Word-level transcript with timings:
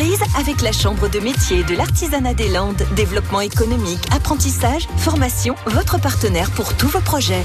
entreprise 0.00 0.22
avec 0.38 0.62
la 0.62 0.72
Chambre 0.72 1.10
de 1.10 1.18
métier 1.18 1.62
de 1.62 1.74
l'artisanat 1.74 2.32
des 2.32 2.48
Landes. 2.48 2.82
Développement 2.96 3.42
économique, 3.42 4.00
apprentissage, 4.14 4.86
formation, 4.96 5.54
votre 5.66 6.00
partenaire 6.00 6.50
pour 6.52 6.74
tous 6.74 6.88
vos 6.88 7.00
projets. 7.00 7.44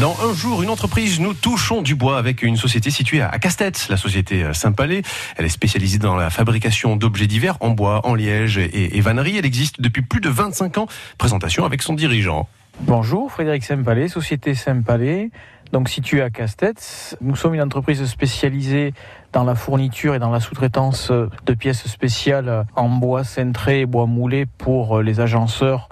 Dans 0.00 0.14
un 0.22 0.34
jour, 0.34 0.62
une 0.62 0.68
entreprise, 0.68 1.18
nous 1.18 1.32
touchons 1.32 1.80
du 1.80 1.94
bois 1.94 2.18
avec 2.18 2.42
une 2.42 2.58
société 2.58 2.90
située 2.90 3.22
à 3.22 3.38
Castet, 3.38 3.72
la 3.88 3.96
société 3.96 4.44
Saint-Palais. 4.52 5.00
Elle 5.36 5.46
est 5.46 5.48
spécialisée 5.48 5.98
dans 5.98 6.14
la 6.14 6.28
fabrication 6.28 6.96
d'objets 6.96 7.26
divers 7.26 7.56
en 7.60 7.70
bois, 7.70 8.06
en 8.06 8.14
liège 8.14 8.58
et, 8.58 8.98
et 8.98 9.00
vannerie. 9.00 9.38
Elle 9.38 9.46
existe 9.46 9.80
depuis 9.80 10.02
plus 10.02 10.20
de 10.20 10.28
25 10.28 10.76
ans. 10.76 10.86
Présentation 11.16 11.64
avec 11.64 11.80
son 11.80 11.94
dirigeant. 11.94 12.48
Bonjour, 12.80 13.30
Frédéric 13.30 13.64
Saint-Palais, 13.64 14.08
société 14.08 14.54
Saint-Palais, 14.54 15.30
donc 15.72 15.88
située 15.88 16.22
à 16.22 16.30
Castet. 16.30 16.74
Nous 17.20 17.36
sommes 17.36 17.54
une 17.54 17.62
entreprise 17.62 18.04
spécialisée 18.04 18.94
dans 19.32 19.44
la 19.44 19.54
fourniture 19.54 20.14
et 20.14 20.18
dans 20.18 20.30
la 20.30 20.40
sous-traitance 20.40 21.10
de 21.10 21.54
pièces 21.54 21.86
spéciales 21.86 22.66
en 22.76 22.88
bois 22.88 23.24
cintré 23.24 23.80
et 23.80 23.86
bois 23.86 24.06
moulé 24.06 24.46
pour 24.46 25.02
les 25.02 25.20
agenceurs 25.20 25.88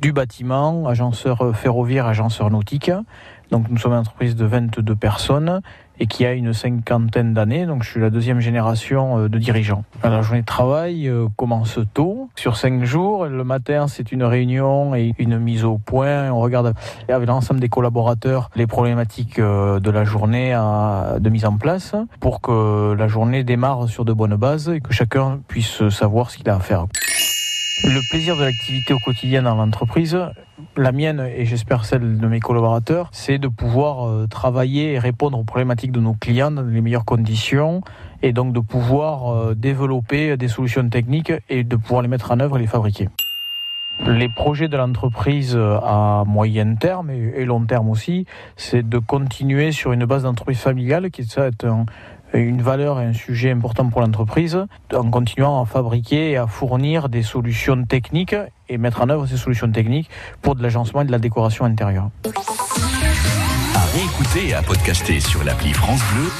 du 0.00 0.12
bâtiment, 0.12 0.86
agenceurs 0.86 1.56
ferroviaires, 1.56 2.06
agenceurs 2.06 2.50
nautiques. 2.50 2.92
Donc 3.50 3.68
nous 3.70 3.78
sommes 3.78 3.92
une 3.92 3.98
entreprise 3.98 4.36
de 4.36 4.44
22 4.44 4.96
personnes 4.96 5.60
et 6.00 6.06
qui 6.06 6.24
a 6.24 6.32
une 6.32 6.52
cinquantaine 6.52 7.34
d'années. 7.34 7.66
Donc 7.66 7.82
je 7.82 7.90
suis 7.90 8.00
la 8.00 8.10
deuxième 8.10 8.40
génération 8.40 9.18
euh, 9.18 9.28
de 9.28 9.38
dirigeants. 9.38 9.84
La 10.02 10.22
journée 10.22 10.42
de 10.42 10.46
travail 10.46 11.08
euh, 11.08 11.26
commence 11.36 11.78
tôt, 11.94 12.28
sur 12.36 12.56
cinq 12.56 12.84
jours. 12.84 13.26
Le 13.26 13.44
matin, 13.44 13.86
c'est 13.88 14.12
une 14.12 14.24
réunion 14.24 14.94
et 14.94 15.14
une 15.18 15.38
mise 15.38 15.64
au 15.64 15.78
point. 15.78 16.30
On 16.30 16.40
regarde 16.40 16.74
avec 17.08 17.28
l'ensemble 17.28 17.60
des 17.60 17.68
collaborateurs 17.68 18.50
les 18.56 18.66
problématiques 18.66 19.38
euh, 19.38 19.80
de 19.80 19.90
la 19.90 20.04
journée 20.04 20.52
de 21.18 21.30
mise 21.30 21.44
en 21.44 21.56
place 21.56 21.94
pour 22.20 22.40
que 22.40 22.94
la 22.94 23.08
journée 23.08 23.44
démarre 23.44 23.88
sur 23.88 24.04
de 24.04 24.12
bonnes 24.12 24.36
bases 24.36 24.68
et 24.68 24.80
que 24.80 24.92
chacun 24.92 25.40
puisse 25.48 25.88
savoir 25.88 26.30
ce 26.30 26.38
qu'il 26.38 26.48
a 26.48 26.56
à 26.56 26.60
faire. 26.60 26.86
Le 27.84 28.00
plaisir 28.08 28.36
de 28.36 28.42
l'activité 28.42 28.94
au 28.94 28.98
quotidien 28.98 29.42
dans 29.42 29.54
l'entreprise, 29.54 30.18
la 30.78 30.92
mienne 30.92 31.20
et 31.20 31.44
j'espère 31.44 31.84
celle 31.84 32.18
de 32.18 32.26
mes 32.26 32.40
collaborateurs, 32.40 33.10
c'est 33.12 33.36
de 33.38 33.48
pouvoir 33.48 34.08
euh, 34.08 34.26
travailler 34.26 34.94
et 34.94 34.98
répondre 34.98 35.38
aux 35.38 35.44
problématiques 35.44 35.92
de 35.92 36.00
nos 36.00 36.14
clients 36.14 36.50
dans 36.50 36.62
les 36.62 36.80
meilleures 36.80 37.04
conditions 37.04 37.82
et 38.22 38.32
donc 38.32 38.54
de 38.54 38.60
pouvoir 38.60 39.28
euh, 39.28 39.54
développer 39.54 40.38
des 40.38 40.48
solutions 40.48 40.88
techniques 40.88 41.32
et 41.50 41.64
de 41.64 41.76
pouvoir 41.76 42.00
les 42.00 42.08
mettre 42.08 42.32
en 42.32 42.40
œuvre 42.40 42.56
et 42.56 42.60
les 42.60 42.66
fabriquer. 42.66 43.10
Les 44.04 44.28
projets 44.28 44.68
de 44.68 44.76
l'entreprise 44.76 45.56
euh, 45.56 45.78
à 45.82 46.24
moyen 46.26 46.74
terme 46.74 47.10
et 47.10 47.44
long 47.44 47.64
terme 47.64 47.88
aussi, 47.88 48.26
c'est 48.54 48.86
de 48.86 48.98
continuer 48.98 49.72
sur 49.72 49.92
une 49.92 50.04
base 50.04 50.24
d'entreprise 50.24 50.58
familiale 50.58 51.10
qui 51.10 51.22
est 51.22 51.64
un, 51.64 51.86
une 52.40 52.62
valeur 52.62 53.00
et 53.00 53.04
un 53.04 53.12
sujet 53.12 53.50
important 53.50 53.88
pour 53.88 54.00
l'entreprise, 54.00 54.58
en 54.94 55.10
continuant 55.10 55.62
à 55.62 55.66
fabriquer 55.66 56.32
et 56.32 56.36
à 56.36 56.46
fournir 56.46 57.08
des 57.08 57.22
solutions 57.22 57.84
techniques 57.84 58.36
et 58.68 58.78
mettre 58.78 59.02
en 59.02 59.08
œuvre 59.08 59.26
ces 59.26 59.36
solutions 59.36 59.70
techniques 59.70 60.10
pour 60.42 60.54
de 60.54 60.62
l'agencement 60.62 61.02
et 61.02 61.04
de 61.04 61.12
la 61.12 61.18
décoration 61.18 61.64
intérieure. 61.64 62.10
À 63.74 63.84
réécouter 63.92 64.48
et 64.48 64.54
à 64.54 64.62
podcaster 64.62 65.20
sur 65.20 65.44
l'appli 65.44 65.72
France 65.72 66.00
Bleu 66.14 66.30